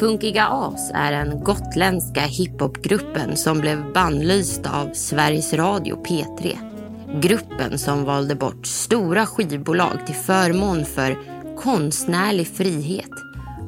[0.00, 6.56] Funkiga As är den gotländska hiphopgruppen som blev bannlyst av Sveriges Radio P3.
[7.20, 11.16] Gruppen som valde bort stora skivbolag till förmån för
[11.56, 13.10] konstnärlig frihet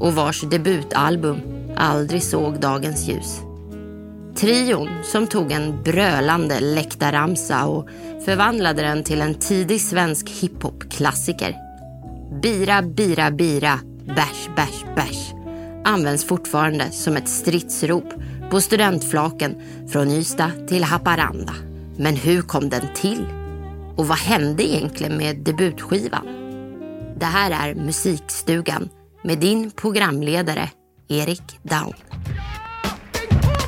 [0.01, 1.41] och vars debutalbum
[1.77, 3.41] aldrig såg dagens ljus.
[4.37, 7.88] Trion som tog en brölande läktarramsa och
[8.24, 11.56] förvandlade den till en tidig svensk hiphopklassiker.
[12.42, 15.38] Bira, bira, bira, bärs, bärs, bärs
[15.88, 18.12] används fortfarande som ett stridsrop
[18.51, 21.55] på studentflaken från Ystad till Haparanda.
[21.97, 23.27] Men hur kom den till?
[23.97, 26.27] Och vad hände egentligen med debutskivan?
[27.16, 28.88] Det här är Musikstugan
[29.23, 30.70] med din programledare
[31.09, 31.95] Erik Daun.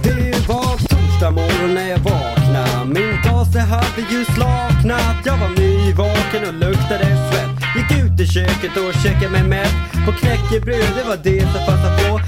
[0.02, 6.48] Det var torsdag morgon när jag vaknade Min kase hade ju slaknat Jag var nyvaken
[6.48, 7.59] och luktade svett
[7.98, 9.74] ut i köket och käkade mig mätt
[10.06, 12.20] På knäckebröd, det var det som passade på.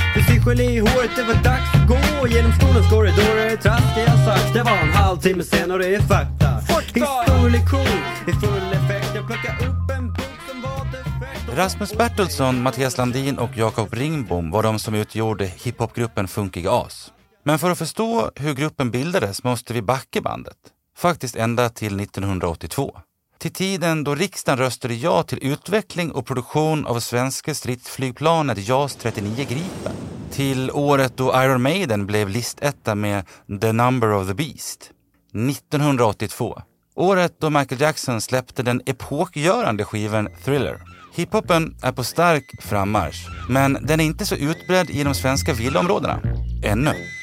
[0.47, 2.29] Gelé i håret, det var dags att gå.
[2.29, 6.49] Genom skolans korridorer traskade jag sakta Var en halvtimme sen och det är fakta.
[6.95, 9.11] Historielektion i full effekt.
[9.15, 11.57] Jag plockade upp en bok som var defekt.
[11.57, 17.13] Rasmus Bertilsson, Mattias Landin och Jakob Ringbom var de som utgjorde hiphopgruppen Funkiga As.
[17.45, 20.57] Men för att förstå hur gruppen bildades måste vi backa bandet.
[20.97, 22.97] Faktiskt ända till 1982.
[23.43, 29.35] Till tiden då riksdagen röstade ja till utveckling och produktion av svenska stridsflygplanet JAS 39
[29.37, 29.93] Gripen.
[30.31, 33.25] Till året då Iron Maiden blev listetta med
[33.61, 34.91] The Number of the Beast.
[35.35, 36.63] 1982.
[36.95, 40.81] Året då Michael Jackson släppte den epokgörande skivan Thriller.
[41.15, 46.21] Hiphopen är på stark frammarsch, men den är inte så utbredd i de svenska villaområdena.
[46.65, 47.22] Ännu.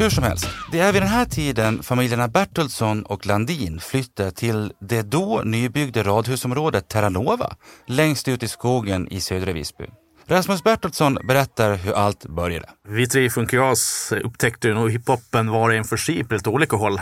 [0.00, 4.72] Hur som helst, det är vid den här tiden familjerna Bertilsson och Landin flyttar till
[4.80, 9.84] det då nybyggda radhusområdet Terranova längst ut i skogen i södra Visby.
[10.26, 12.68] Rasmus Bertilsson berättar hur allt började.
[12.88, 16.76] Vi tre i Funkias upptäckte ju nog hiphopen var en för sig på lite olika
[16.76, 17.00] håll.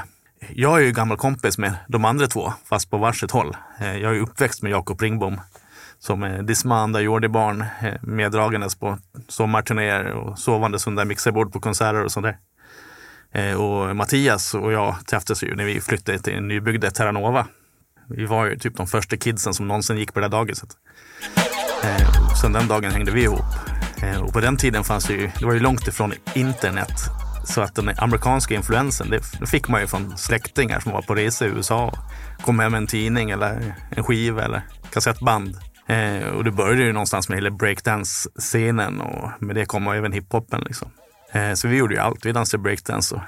[0.51, 3.56] Jag är ju gammal kompis med de andra två, fast på varsitt håll.
[3.81, 5.41] Eh, jag är uppväxt med Jakob Ringbom
[5.99, 12.05] som eh, dismanda Disman Jordi-barn eh, meddragandes på sommarturnéer och sovandes under mixerbord på konserter
[12.05, 12.37] och sånt där.
[13.34, 17.47] Eh, och Mattias och jag träffades ju när vi flyttade till nybyggda Terranova.
[18.09, 20.69] Vi var ju typ de första kidsen som någonsin gick på det där dagiset.
[21.84, 23.44] Eh, Sen den dagen hängde vi ihop.
[24.03, 26.93] Eh, Och på den tiden fanns det ju, det var ju långt ifrån internet.
[27.44, 31.47] Så att den amerikanska influensen, det, fick man ju från släktingar som var på resa
[31.47, 31.87] i USA.
[31.87, 34.62] och Kom hem med en tidning eller en skiva eller
[34.93, 35.56] kassettband.
[35.87, 40.60] Eh, och det började ju någonstans med hela breakdance-scenen och med det kom även hiphopen.
[40.66, 40.91] Liksom.
[41.33, 42.27] Eh, så vi gjorde ju allt.
[42.27, 43.22] Vi dansade breakdance och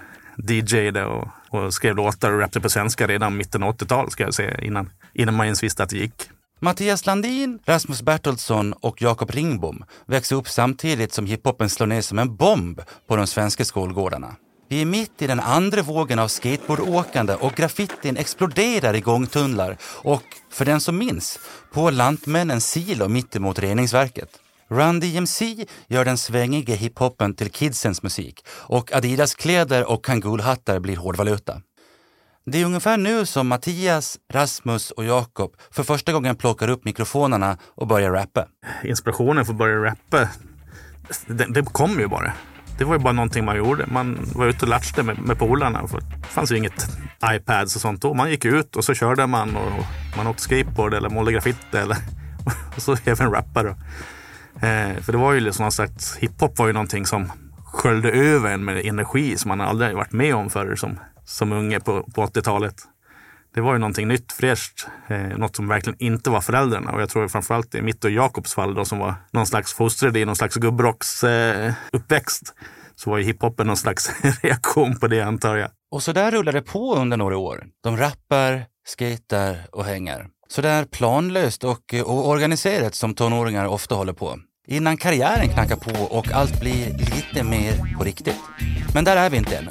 [0.50, 4.34] DJade och, och skrev låtar och rappade på svenska redan mitten av 80-talet ska jag
[4.34, 6.30] säga, innan, innan man ens visste att det gick.
[6.62, 12.18] Mattias Landin, Rasmus Bertolsson och Jakob Ringbom växer upp samtidigt som hiphopen slår ner som
[12.18, 14.36] en bomb på de svenska skolgårdarna.
[14.68, 20.22] Vi är mitt i den andra vågen av skateboardåkande och graffitin exploderar i gångtunnlar och,
[20.50, 21.38] för den som minns,
[21.72, 24.28] på Lantmännens silo mittemot reningsverket.
[24.70, 31.60] Run DMC gör den svängiga hiphopen till kidsens musik och Adidas-kläder och kangulhattar blir hårdvaluta.
[32.46, 37.58] Det är ungefär nu som Mattias, Rasmus och Jakob för första gången plockar upp mikrofonerna
[37.64, 38.46] och börjar rappa.
[38.84, 40.28] inspirationen för att börja rappa,
[41.26, 42.32] det, det kom ju bara.
[42.78, 43.86] Det var ju bara någonting man gjorde.
[43.86, 45.88] Man var ute och latchade med, med polarna.
[45.88, 46.86] För det fanns ju inget
[47.24, 48.14] iPads och sånt då.
[48.14, 51.76] Man gick ut och så körde man och, och man åkte skateboard eller målade graffiti
[51.76, 51.96] eller
[52.76, 53.76] och så även rappade.
[54.62, 57.32] Eh, för det var ju liksom sagt hiphop var ju någonting som
[57.64, 61.80] sköljde över en med energi som man aldrig varit med om förr som, som unge
[61.80, 62.74] på, på 80-talet.
[63.54, 64.86] Det var ju någonting nytt, fräscht.
[65.08, 66.92] Eh, något som verkligen inte var föräldrarna.
[66.92, 70.20] Och jag tror framförallt i mitt och Jakobs fall då, som var någon slags fostrade
[70.20, 72.54] i någon slags gubbrocks eh, uppväxt.
[72.96, 74.10] Så var ju hiphopen någon slags
[74.42, 75.70] reaktion på det antar jag.
[75.90, 77.66] Och så där rullade det på under några år.
[77.82, 80.28] De rappar, skater och hänger.
[80.48, 84.38] Så där planlöst och organiserat som tonåringar ofta håller på.
[84.70, 88.40] Innan karriären knackar på och allt blir lite mer på riktigt.
[88.94, 89.70] Men där är vi inte ännu.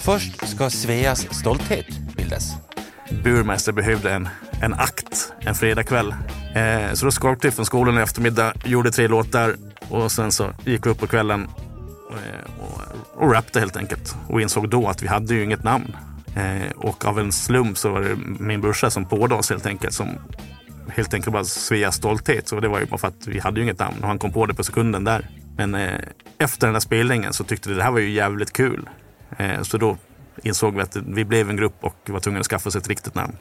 [0.00, 1.86] Först ska Sveas stolthet
[2.16, 2.52] bildas.
[3.24, 4.28] Burmästare behövde en,
[4.62, 6.14] en akt en fredagkväll.
[6.54, 9.56] Eh, så då skolkade vi från skolan i eftermiddag, gjorde tre låtar
[9.88, 11.48] och sen så gick vi upp på kvällen
[12.10, 14.16] eh, och, och rappade helt enkelt.
[14.28, 15.96] Och insåg då att vi hade ju inget namn.
[16.36, 19.94] Eh, och av en slump så var det min brorsa som pådade oss helt enkelt
[19.94, 20.08] som
[20.88, 22.48] helt enkelt bara Sveas stolthet.
[22.48, 24.32] Så det var ju bara för att vi hade ju inget namn och han kom
[24.32, 25.28] på det på sekunden där.
[25.56, 26.00] Men eh,
[26.38, 28.88] efter den där spelningen så tyckte vi det här var ju jävligt kul.
[29.38, 29.96] Eh, så då
[30.42, 33.14] insåg vi att vi blev en grupp och var tvungna att skaffa oss ett riktigt
[33.14, 33.36] namn.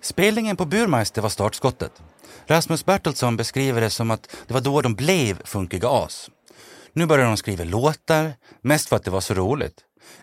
[0.00, 2.02] Spelningen på Burmeister var startskottet.
[2.46, 6.30] Rasmus Bertilsson beskriver det som att det var då de blev funkiga as.
[6.92, 9.74] Nu började de skriva låtar, mest för att det var så roligt.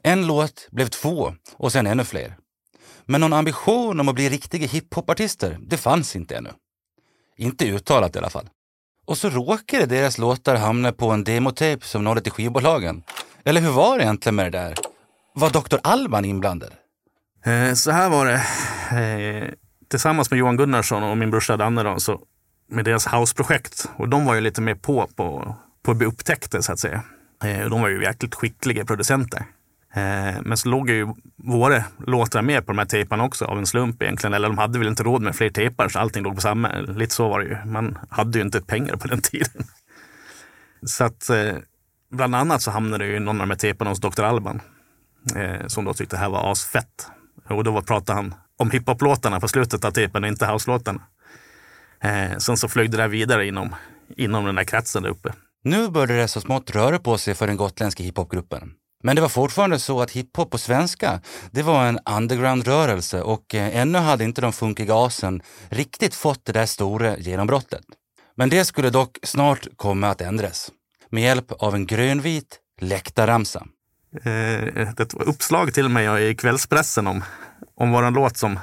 [0.02, 2.36] En låt blev två och sen ännu fler.
[3.12, 6.50] Men någon ambition om att bli riktiga hiphopartister, det fanns inte ännu.
[7.38, 8.50] Inte uttalat i alla fall.
[9.06, 13.04] Och så råkade deras låtar hamna på en demotape som nådde till skivbolagen.
[13.46, 14.76] Eller hur var det egentligen med det där?
[15.34, 15.78] Var Dr.
[15.84, 16.74] Alban inblandad?
[17.46, 18.42] Eh, så här var det.
[19.02, 19.50] Eh,
[19.88, 22.22] tillsammans med Johan Gunnarsson och min brorsa Danne då, så
[22.68, 23.90] med deras houseprojekt.
[23.98, 27.04] Och de var ju lite mer på, på, på att bli upptäckta så att säga.
[27.44, 29.46] Eh, de var ju jäkligt skickliga producenter.
[29.94, 33.66] Eh, men så låg ju våra låtar med på de här tejparna också av en
[33.66, 34.34] slump egentligen.
[34.34, 36.80] Eller de hade väl inte råd med fler tejpar så allting låg på samma.
[36.80, 37.66] Lite så var det ju.
[37.66, 39.64] Man hade ju inte pengar på den tiden.
[40.86, 41.54] Så att eh,
[42.12, 44.24] bland annat så hamnade ju någon av de här tejparna hos Dr.
[44.24, 44.62] Alban.
[45.36, 47.08] Eh, som då tyckte det här var asfett.
[47.50, 51.02] Och då pratade han om hiphop-låtarna på slutet av tejpen och inte house-låtarna.
[52.38, 53.76] sen så flög det där vidare inom,
[54.18, 55.34] inom den där kretsen där uppe.
[55.64, 58.74] Nu började det så smått röra på sig för den gotländska hiphopgruppen.
[59.04, 63.78] Men det var fortfarande så att hiphop på svenska, det var en underground-rörelse och eh,
[63.78, 67.86] ännu hade inte de funkiga asen riktigt fått det där stora genombrottet.
[68.36, 70.72] Men det skulle dock snart komma att ändras
[71.10, 73.68] med hjälp av en grönvit läktarramsa.
[74.14, 77.24] Eh, det var uppslag till mig i kvällspressen om,
[77.76, 78.60] om våran låt som,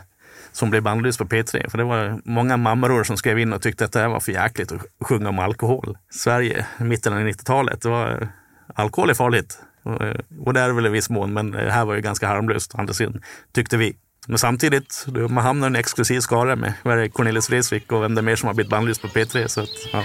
[0.53, 1.71] som blev bannlyst på P3.
[1.71, 4.33] För det var många mammor som skrev in och tyckte att det här var för
[4.33, 5.99] jäkligt att sjunga om alkohol.
[6.11, 8.29] Sverige, mitten av 90-talet, det var
[8.75, 9.59] alkohol är farligt.
[9.87, 12.75] Eh, och det är väl i viss mån, men det här var ju ganska harmlöst,
[12.75, 13.23] andra sidan,
[13.55, 13.97] tyckte vi.
[14.29, 16.75] Men samtidigt, man hamnar i en exklusiv skara med
[17.13, 19.47] Cornelis Vreeswijk och vem det är mer som har blivit bannlyst på P3.
[19.47, 20.03] Så att, ja.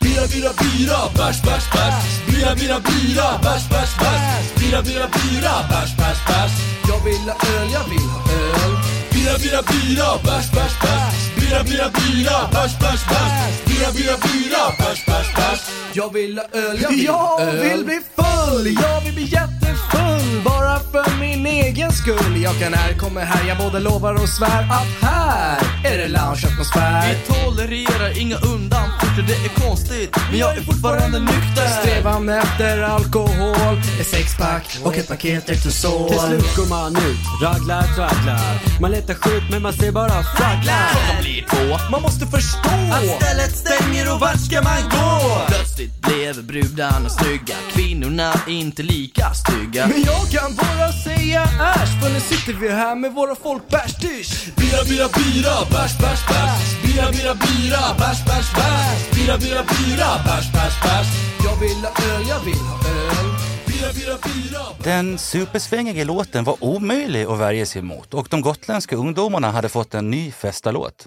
[0.00, 2.26] Bira, bira, bira, bärs, bärs, bärs.
[2.26, 4.54] Bira, bira, bira, bärs, bärs, bärs.
[4.60, 6.52] Bira, bira, bira, bärs, bärs, bärs.
[6.88, 8.72] Jag vill ha öl, jag vill ha öl.
[9.12, 11.16] Bira, bira, bira, bärs, bärs, bärs.
[11.40, 13.64] Bira, bira, bira, bärs, bärs, bärs.
[13.66, 15.45] Bira, bira, bira, bärs, bärs, bärs.
[15.96, 17.58] Jag vill ha öl, jag vill Jag öl.
[17.58, 20.42] vill bli full, jag vill bli jättefull.
[20.44, 22.42] Bara för min egen skull.
[22.42, 27.08] Jag kan här, kommer här, jag både lovar och svär att här är det loungeatmosfär.
[27.08, 28.36] Vi tolererar inga
[29.16, 30.16] undanflykter, det är konstigt.
[30.30, 31.68] Men jag är fortfarande nykter.
[31.80, 36.08] Strävan efter alkohol, ett sexpack och ett paket Exosol.
[36.08, 38.80] Till slut går man ut, raglar, tragglar.
[38.80, 40.90] Man letar skjut men man ser bara fragglar.
[40.90, 45.44] Klockan blir två, man måste förstå att stället stänger och vart ska man gå?
[45.46, 49.86] Plötsligt blev brudarna snygga, kvinnorna inte lika stygga.
[49.86, 54.56] Men jag kan bara säga äsch, för nu sitter vi här med våra folkbärsdysch.
[54.56, 56.85] Bira, bira, bira, bärs, bärs, bärs.
[56.96, 59.10] Bira, bira, bira, bärs, bärs, bärs.
[59.16, 61.06] Bira, bira, bira, bärs, bärs, bärs.
[61.44, 63.26] Jag vill ha öl, jag vill ha öl.
[64.84, 69.94] Den supersvängiga låten var omöjlig att värja sig emot och de gotländska ungdomarna hade fått
[69.94, 71.06] en ny festalåt.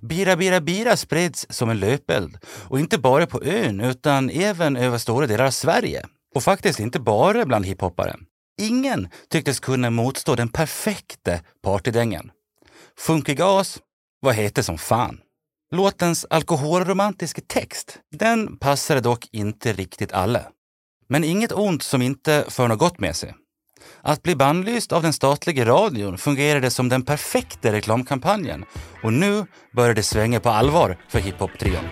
[0.00, 4.98] Bira Bira Bira spreds som en löpeld och inte bara på ön utan även över
[4.98, 6.06] stora delar av Sverige.
[6.34, 8.16] Och faktiskt inte bara bland hiphoppare.
[8.60, 12.30] Ingen tycktes kunna motstå den perfekta partydängen.
[12.98, 13.78] Funkig As
[14.20, 15.20] var hete som fan.
[15.72, 20.42] Låtens alkoholromantiska text, den passade dock inte riktigt alla.
[21.08, 23.34] Men inget ont som inte för något gott med sig.
[24.02, 28.64] Att bli bannlyst av den statliga radion fungerade som den perfekta reklamkampanjen
[29.02, 31.88] och nu börjar det svänga på allvar för hiphop-trion.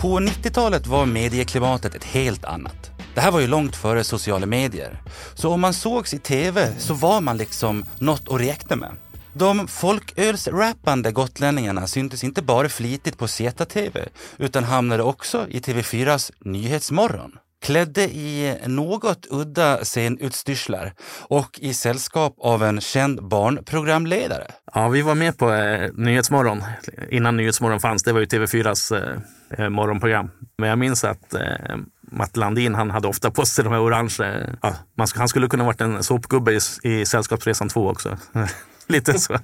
[0.00, 2.93] På 90-talet var medieklimatet ett helt annat.
[3.14, 5.02] Det här var ju långt före sociala medier.
[5.34, 8.96] Så om man sågs i TV så var man liksom något att räkna med.
[9.32, 17.38] De folkölsrappande gotlänningarna syntes inte bara flitigt på ZTV utan hamnade också i TV4s Nyhetsmorgon
[17.64, 24.46] klädde i något udda scenutstyrslar och i sällskap av en känd barnprogramledare.
[24.74, 26.62] Ja, vi var med på eh, Nyhetsmorgon
[27.10, 28.02] innan Nyhetsmorgon fanns.
[28.02, 30.30] Det var ju TV4s eh, eh, morgonprogram.
[30.58, 31.76] Men jag minns att eh,
[32.16, 34.56] Matt Landin, han hade ofta på sig de här orange...
[34.62, 38.16] Ja, man, han skulle kunna varit en såpgubbe i, i Sällskapsresan 2 också.
[38.86, 39.38] Lite så.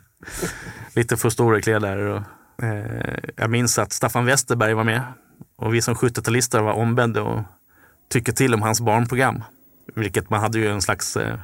[0.95, 1.97] Lite för stora kläder.
[1.97, 2.23] Och,
[2.65, 5.03] eh, jag minns att Staffan Westerberg var med
[5.57, 7.47] och vi som 70-talister var ombedda att
[8.11, 9.45] tycka till om hans barnprogram.
[9.95, 11.39] Vilket man hade ju en slags eh,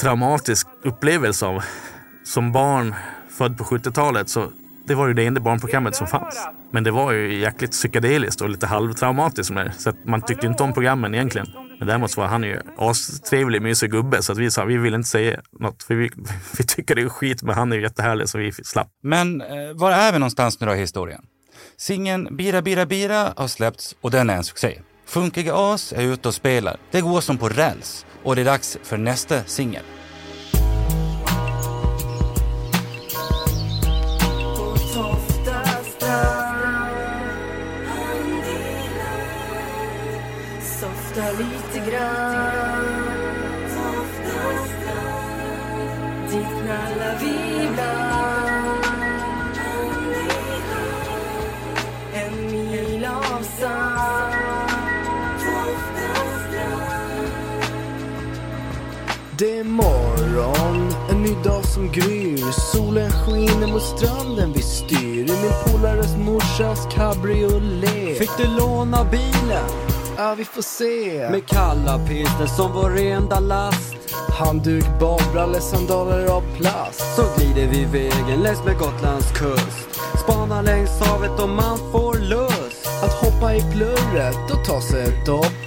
[0.00, 1.64] traumatisk upplevelse av.
[2.24, 2.94] Som barn
[3.30, 4.50] född på 70-talet så
[4.86, 6.48] det var ju det enda barnprogrammet som fanns.
[6.72, 9.52] Men det var ju jäkligt psykedeliskt och lite halvtraumatiskt.
[9.78, 11.46] Så att man tyckte inte om programmen egentligen.
[11.78, 14.94] Men däremot så var han ju astrevlig, mysig gubbe så att vi sa vi vill
[14.94, 16.10] inte säga något för vi,
[16.58, 18.88] vi tycker det är skit men han är ju jättehärlig så vi slapp.
[19.02, 21.20] Men eh, var är vi någonstans nu då i historien?
[21.76, 24.80] Singeln Bira Bira Bira har släppts och den är en succé.
[25.06, 26.76] Funkiga As är ute och spelar.
[26.90, 29.82] Det går som på räls och det är dags för nästa singel.
[59.38, 65.42] Det är morgon, en ny dag som gryr Solen skiner mot stranden vi styr I
[65.42, 69.97] min polares morsas cabriolet Fick du låna bilen?
[70.20, 71.30] Ja, vi får se.
[71.30, 73.96] Med kalla pilsner som vår enda last.
[74.38, 77.16] Handduk, badbrallor, sandaler av plast.
[77.16, 80.00] Så glider vi vägen längs med Gotlands kust.
[80.24, 82.86] Spanar längs havet och man får lust.
[83.02, 85.58] Att hoppa i plurret och ta sig ett dopp.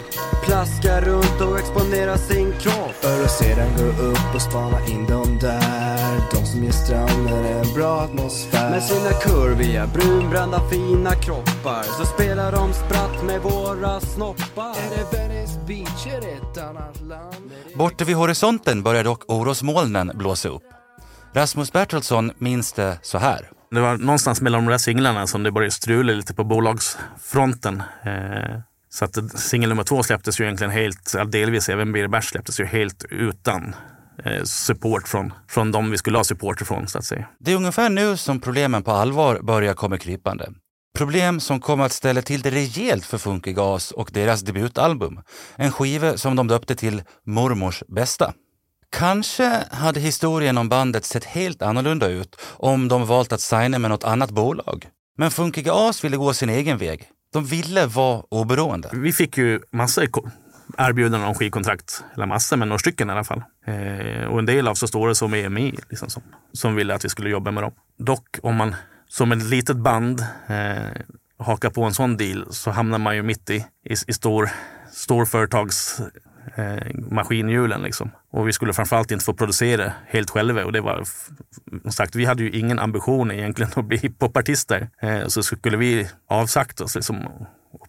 [0.46, 2.96] Plaska runt och exponera sin kropp.
[3.01, 5.80] För att sedan gå upp och spana in de där
[6.31, 12.51] De som ger stranden en bra atmosfär Med sina kurviga, brunbrända fina kroppar Så spelar
[12.51, 17.51] de spratt med våra snoppar Är det Venice Beach, är det ett annat land?
[17.75, 20.63] Borta vid horisonten börjar dock orosmolnen blåsa upp.
[21.33, 23.49] Rasmus Bertilsson minns det så här.
[23.71, 27.83] Det var någonstans mellan de där singlarna som det började strula lite på bolagsfronten.
[28.03, 28.59] Eh,
[28.89, 32.65] så att singel nummer två släpptes ju egentligen helt, delvis även Birger Bärs släpptes ju
[32.65, 33.75] helt utan
[34.43, 37.27] support från, från de vi skulle ha support ifrån så att säga.
[37.39, 40.49] Det är ungefär nu som problemen på allvar börjar komma krypande.
[40.97, 45.19] Problem som kommer att ställa till det rejält för Funkigas och deras debutalbum.
[45.55, 48.33] En skiva som de döpte till Mormors bästa.
[48.89, 53.91] Kanske hade historien om bandet sett helt annorlunda ut om de valt att signa med
[53.91, 54.87] något annat bolag.
[55.17, 57.07] Men Funkiga As ville gå sin egen väg.
[57.33, 58.89] De ville vara oberoende.
[58.93, 60.29] Vi fick ju massor ko-
[60.77, 63.43] erbjudanden om skivkontrakt, eller massor, men några stycken i alla fall.
[63.65, 66.23] Eh, och en del av så stora som EMI liksom, som,
[66.53, 67.71] som ville att vi skulle jobba med dem.
[67.97, 68.75] Dock om man
[69.07, 71.01] som ett litet band eh,
[71.39, 74.49] hakar på en sån deal så hamnar man ju mitt i, i, i stor,
[74.91, 76.01] storföretags
[76.55, 77.81] eh, maskinhjulen.
[77.81, 78.11] Liksom.
[78.31, 80.65] Och vi skulle framförallt inte få producera helt själva.
[80.65, 81.03] Och det var,
[81.81, 84.89] som sagt, vi hade ju ingen ambition egentligen att bli hiphopartister.
[85.01, 87.27] Eh, så skulle vi avsagt oss liksom,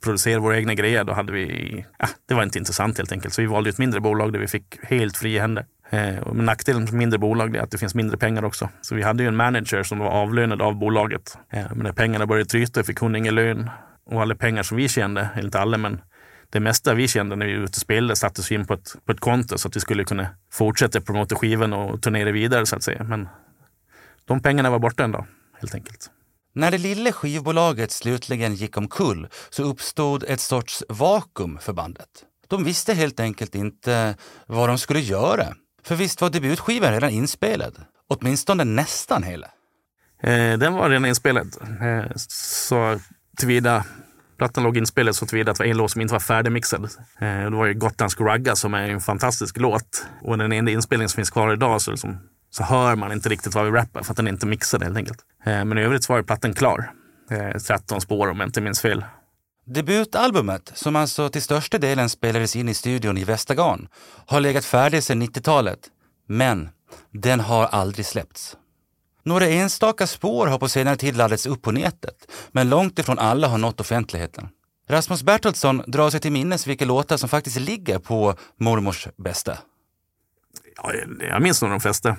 [0.03, 1.87] producera våra egna grejer, då hade vi...
[1.99, 3.35] Ja, det var inte intressant helt enkelt.
[3.35, 5.67] Så vi valde ett mindre bolag där vi fick helt fria händer.
[5.91, 8.69] Eh, nackdelen med mindre bolag är att det finns mindre pengar också.
[8.81, 11.39] Så vi hade ju en manager som var avlönad av bolaget.
[11.53, 13.71] Eh, men när pengarna började tryta fick hon ingen lön.
[14.07, 16.01] Och alla pengar som vi tjänade, eller inte alla, men
[16.51, 19.13] det mesta vi kände när vi var ute och spelade sattes in på ett, på
[19.13, 22.83] ett konto så att vi skulle kunna fortsätta promota skivan och turnera vidare så att
[22.83, 23.05] säga.
[23.05, 23.29] Men
[24.25, 25.27] de pengarna var borta en dag,
[25.61, 26.11] helt enkelt.
[26.55, 32.09] När det lilla skivbolaget slutligen gick omkull så uppstod ett sorts vakuum för bandet.
[32.49, 34.17] De visste helt enkelt inte
[34.47, 35.47] vad de skulle göra.
[35.85, 37.85] För visst var debutskivan redan inspelad?
[38.09, 39.47] Åtminstone nästan hela.
[40.23, 41.57] Eh, den var redan inspelad.
[41.81, 43.01] Eh, så
[43.39, 43.85] tillvida
[44.39, 46.85] plattan låg inspelad så tillvida att det var en låt som inte var färdigmixad.
[46.85, 46.89] Eh,
[47.21, 50.07] det var ju Gotländsk ragga som är en fantastisk låt.
[50.23, 52.19] Och den enda inspelningen som finns kvar idag så, liksom,
[52.53, 54.97] så hör man inte riktigt vad vi rappar för att den är inte mixad helt
[54.97, 55.19] enkelt.
[55.45, 56.93] Eh, men i övrigt så var ju plattan klar.
[57.31, 59.05] Eh, 13 spår om jag inte minns fel.
[59.67, 63.89] Debutalbumet, som alltså till största delen spelades in i studion i Västergarn,
[64.27, 65.79] har legat färdig sedan 90-talet.
[66.29, 66.69] Men
[67.11, 68.57] den har aldrig släppts.
[69.25, 73.49] Några enstaka spår har på senare tid laddats upp på nätet, men långt ifrån alla
[73.49, 74.49] har nått offentligheten.
[74.89, 79.59] Rasmus Bertilsson drar sig till minnes vilka låtar som faktiskt ligger på mormors bästa.
[80.77, 82.17] Ja, jag minns nog de flesta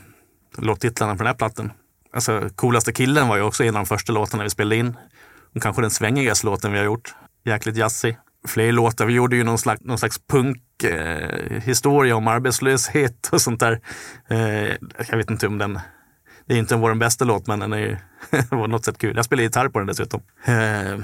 [0.58, 1.72] låttitlarna på den här plattan.
[2.14, 4.98] Alltså, Coolaste killen var ju också en av de första låtarna vi spelade in.
[5.56, 7.16] Och kanske den svängigaste låten vi har gjort.
[7.46, 8.18] Jäkligt jazzig.
[8.48, 9.06] Fler låtar.
[9.06, 13.82] Vi gjorde ju någon slags, någon slags punkhistoria eh, om arbetslöshet och sånt där.
[14.28, 14.68] Eh,
[15.10, 15.80] jag vet inte om den...
[16.46, 17.98] Det är inte vår bästa låt, men den är ju
[18.50, 19.16] på något sätt kul.
[19.16, 20.22] Jag spelar gitarr på den dessutom.
[20.46, 21.00] Eh,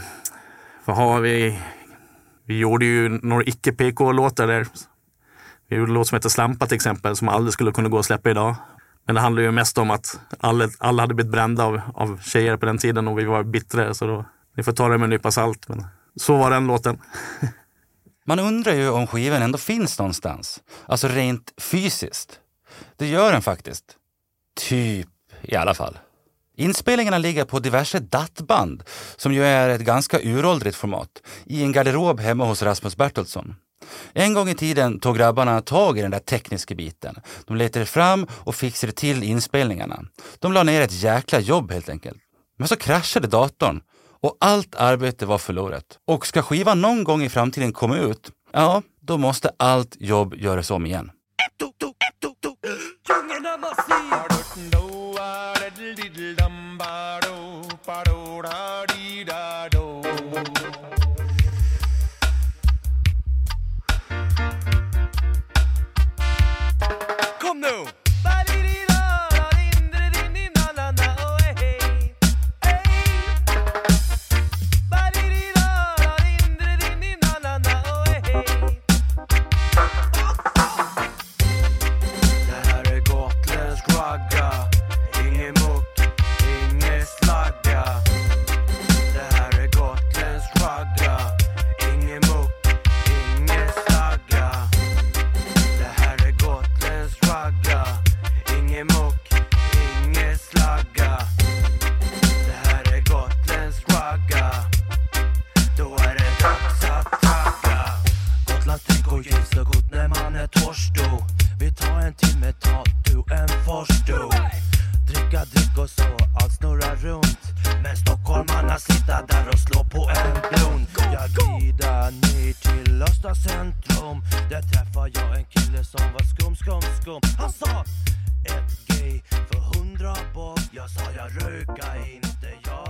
[0.85, 1.59] vad har vi?
[2.45, 4.67] Vi gjorde ju några icke-PK-låtar där.
[5.69, 8.05] Vi gjorde en låt som heter Slampa till exempel, som aldrig skulle kunna gå att
[8.05, 8.55] släppa idag.
[9.09, 12.57] Men det handlar ju mest om att alla, alla hade blivit brända av, av tjejer
[12.57, 13.93] på den tiden och vi var bittra.
[13.93, 14.25] Så då,
[14.57, 15.67] ni får ta det med en nypa salt.
[15.67, 15.85] Men
[16.15, 17.01] så var den låten.
[18.25, 20.59] Man undrar ju om skivan ändå finns någonstans.
[20.85, 22.39] Alltså rent fysiskt.
[22.97, 23.85] Det gör den faktiskt.
[24.59, 25.09] Typ,
[25.41, 25.97] i alla fall.
[26.57, 28.83] Inspelningarna ligger på diverse dattband,
[29.15, 31.09] som ju är ett ganska uråldrigt format,
[31.45, 33.55] i en garderob hemma hos Rasmus Bertilsson.
[34.13, 37.15] En gång i tiden tog grabbarna tag i den där tekniska biten.
[37.45, 40.03] De letade fram och fixade till inspelningarna.
[40.39, 42.17] De la ner ett jäkla jobb helt enkelt.
[42.57, 43.81] Men så kraschade datorn
[44.21, 45.85] och allt arbete var förlorat.
[46.07, 50.71] Och ska skivan någon gång i framtiden komma ut, ja, då måste allt jobb göras
[50.71, 51.11] om igen.
[53.09, 53.99] Djungeln av musik
[54.79, 55.58] Kom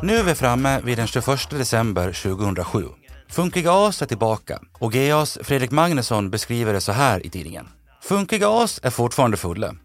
[0.04, 2.86] Nu är vi framme vid den 21 december 2007.
[3.30, 7.68] Funkiga As är tillbaka och GAs Fredrik Magnusson beskriver det så här i tidningen.
[8.02, 9.76] Funkiga As är fortfarande fulla.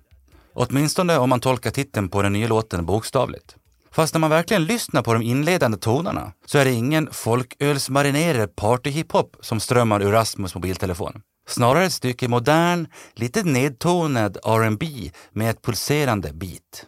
[0.54, 3.56] Åtminstone om man tolkar titeln på den nya låten bokstavligt.
[3.92, 9.36] Fast när man verkligen lyssnar på de inledande tonerna så är det ingen folkölsmarinerad partyhiphop
[9.40, 11.20] som strömmar ur Rasmus mobiltelefon.
[11.48, 16.86] Snarare ett stycke modern, lite nedtonad R&B med ett pulserande beat.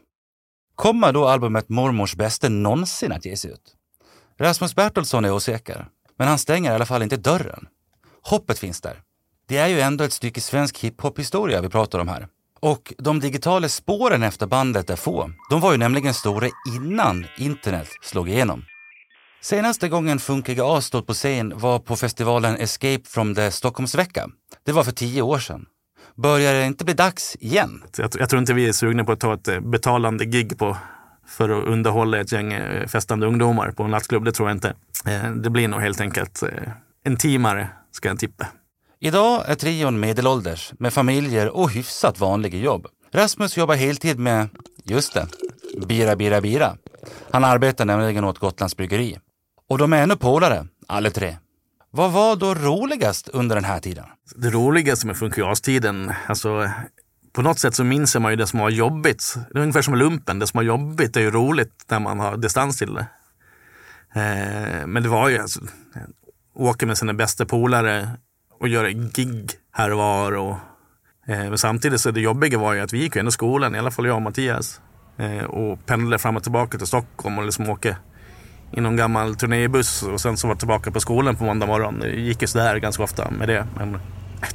[0.76, 3.74] Kommer då albumet Mormors bästa någonsin att ges ut?
[4.38, 7.68] Rasmus Bertolsson är osäker, men han stänger i alla fall inte dörren.
[8.22, 9.02] Hoppet finns där.
[9.48, 12.28] Det är ju ändå ett stycke svensk hiphop-historia vi pratar om här.
[12.60, 15.30] Och de digitala spåren efter bandet är få.
[15.50, 18.64] De var ju nämligen stora innan internet slog igenom.
[19.40, 24.28] Senaste gången Funkiga A stod på scen var på festivalen Escape from the Stockholmsvecka.
[24.64, 25.66] Det var för tio år sedan.
[26.16, 27.82] Börjar det inte bli dags igen?
[27.96, 30.76] Jag, jag tror inte vi är sugna på att ta ett eh, betalande gig på
[31.28, 34.24] för att underhålla ett gäng eh, festande ungdomar på en nattklubb.
[34.24, 34.74] Det tror jag inte.
[35.06, 36.48] Eh, Det blir nog helt enkelt eh,
[37.04, 38.46] en timare, ska jag tippa.
[39.00, 42.86] Idag är trion medelålders med familjer och hyfsat vanliga jobb.
[43.12, 44.48] Rasmus jobbar heltid med,
[44.84, 45.26] just det,
[45.86, 46.76] Bira Bira Bira.
[47.30, 49.18] Han arbetar nämligen åt Gotlands bryggeri.
[49.68, 51.36] Och de är ännu polare, alla tre.
[51.96, 54.04] Vad var då roligast under den här tiden?
[54.34, 56.70] Det roligaste med funktionstiden, alltså
[57.32, 59.34] på något sätt så minns man ju det som var jobbigt.
[59.50, 62.36] Det är ungefär som lumpen, det som var jobbigt är ju roligt när man har
[62.36, 63.06] distans till det.
[64.14, 65.60] Eh, men det var ju alltså,
[66.54, 68.10] åka med sina bästa polare
[68.60, 70.32] och göra gig här och var.
[70.32, 70.56] Och,
[71.26, 73.78] eh, men samtidigt så det jobbiga var ju att vi gick ju ändå skolan, i
[73.78, 74.80] alla fall jag och Mattias.
[75.16, 77.96] Eh, och pendlade fram och tillbaka till Stockholm och liksom åkte
[78.72, 81.98] i någon gammal turnébuss och sen så var jag tillbaka på skolan på måndag morgon.
[82.00, 83.66] Det gick ju sådär ganska ofta med det.
[83.76, 83.98] Men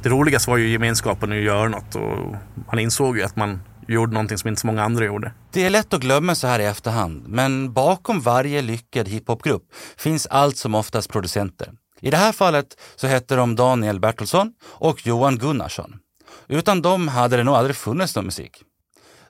[0.02, 2.34] det roligaste var ju gemenskapen och att göra något och
[2.66, 5.32] man insåg ju att man gjorde någonting som inte så många andra gjorde.
[5.52, 9.62] Det är lätt att glömma så här i efterhand, men bakom varje lyckad hiphopgrupp
[9.96, 11.72] finns allt som oftast producenter.
[12.00, 15.94] I det här fallet så hette de Daniel Bertilsson och Johan Gunnarsson.
[16.48, 18.62] Utan dem hade det nog aldrig funnits någon musik.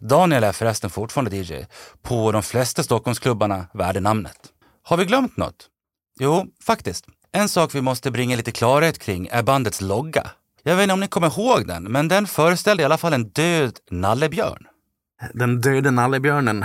[0.01, 1.65] Daniel är förresten fortfarande DJ
[2.03, 4.52] på de flesta Stockholmsklubbarna värda namnet.
[4.85, 5.69] Har vi glömt något?
[6.21, 7.07] Jo, faktiskt.
[7.33, 10.31] En sak vi måste bringa lite klarhet kring är bandets logga.
[10.63, 13.29] Jag vet inte om ni kommer ihåg den, men den föreställde i alla fall en
[13.29, 14.67] död nallebjörn.
[15.35, 16.65] Den döde nallebjörnen.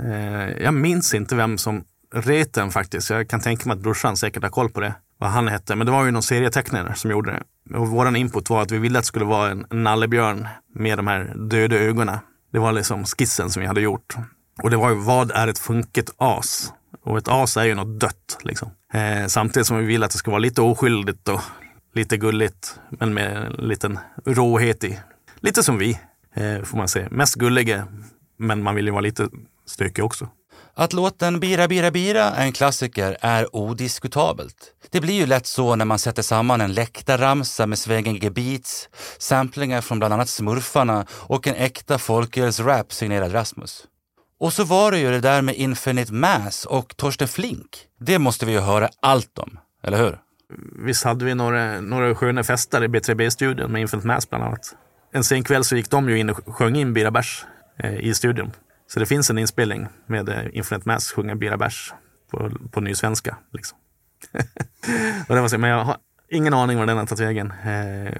[0.00, 3.10] Eh, jag minns inte vem som ret den faktiskt.
[3.10, 4.94] Jag kan tänka mig att brorsan säkert har koll på det.
[5.18, 5.76] Vad han hette.
[5.76, 7.76] Men det var ju någon serietecknare som gjorde det.
[7.76, 11.06] Och våran input var att vi ville att det skulle vara en nallebjörn med de
[11.06, 12.18] här döda ögonen.
[12.52, 14.16] Det var liksom skissen som vi hade gjort.
[14.62, 16.72] Och det var ju, vad är ett funket as?
[17.06, 18.38] Och ett as är ju något dött.
[18.44, 18.70] Liksom.
[18.92, 21.40] Eh, samtidigt som vi vill att det ska vara lite oskyldigt och
[21.94, 22.80] lite gulligt.
[22.90, 24.98] Men med en liten råhet i.
[25.40, 25.98] Lite som vi,
[26.34, 27.08] eh, får man säga.
[27.10, 27.86] Mest gulliga,
[28.38, 29.28] men man vill ju vara lite
[29.66, 30.28] stökig också.
[30.74, 34.72] Att låten Bira Bira Bira är en klassiker är odiskutabelt.
[34.90, 38.88] Det blir ju lätt så när man sätter samman en läktarramsa med svängiga beats,
[39.18, 43.86] samplingar från bland annat Smurfarna och en äkta folkölsrap signerad Rasmus.
[44.38, 47.86] Och så var det ju det där med Infinite Mass och Torsten Flink.
[48.00, 50.18] Det måste vi ju höra allt om, eller hur?
[50.86, 54.76] Visst hade vi några, några sköna fester i B3B-studion med Infinite Mass bland annat.
[55.12, 57.44] En sen kväll så gick de ju in och sjöng in Bira Bärs
[57.78, 58.52] eh, i studion.
[58.86, 61.94] Så det finns en inspelning med eh, Infinite Mass sjunga Bira Bärs
[62.30, 63.36] på, på nysvenska.
[63.52, 63.78] Liksom.
[65.28, 65.96] och det var så, men jag har
[66.30, 67.50] ingen aning var den har tagit vägen.
[67.50, 68.12] Eh,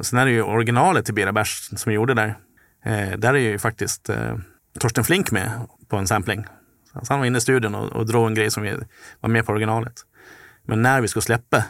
[0.00, 2.38] sen är det ju originalet till Bira Bärs som vi gjorde där.
[2.84, 4.36] Eh, där är ju faktiskt eh,
[4.78, 5.50] Torsten Flink med
[5.88, 6.44] på en sampling.
[6.92, 8.74] Så han var inne i studion och, och drog en grej som vi
[9.20, 9.94] var med på originalet.
[10.66, 11.64] Men när vi skulle släppa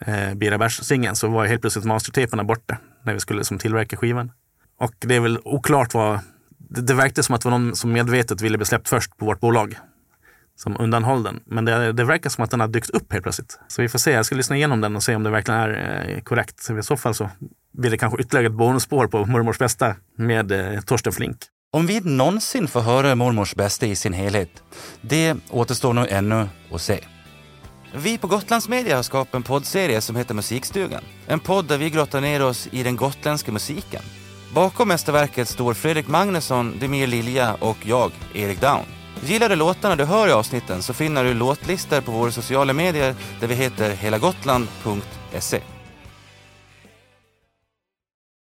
[0.00, 4.32] eh, Bira Bärs-singeln så var helt plötsligt mastertaperna borta när vi skulle liksom, tillverka skivan.
[4.78, 6.20] Och det är väl oklart vad...
[6.68, 9.24] Det, det verkade som att det var någon som medvetet ville bli släppt först på
[9.24, 9.78] vårt bolag
[10.56, 11.40] som undanhåll den.
[11.46, 13.58] Men det, det verkar som att den har dykt upp helt plötsligt.
[13.68, 14.10] Så vi får se.
[14.10, 16.60] Jag ska lyssna igenom den och se om det verkligen är eh, korrekt.
[16.60, 17.30] Så I så fall så
[17.72, 21.36] blir det kanske ytterligare ett bonusspår på Mormors bästa med eh, Torsten Flink.
[21.76, 24.62] Om vi någonsin får höra mormors bästa i sin helhet,
[25.00, 27.00] det återstår nog ännu att se.
[27.94, 31.02] Vi på Gotlands Media har skapat en poddserie som heter Musikstugan.
[31.26, 34.02] En podd där vi grottar ner oss i den gotländska musiken.
[34.54, 38.84] Bakom mästerverket står Fredrik Magnusson, Demir Lilja och jag, Erik Down.
[39.24, 43.14] Gillar du låtarna du hör i avsnitten så finner du låtlistor på våra sociala medier
[43.40, 45.60] där vi heter helagotland.se.